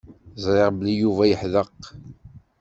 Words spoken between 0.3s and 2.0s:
Ẓriɣ belli Yuba yeḥdeq.